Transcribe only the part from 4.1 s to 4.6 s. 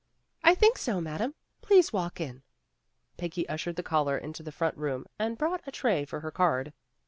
into the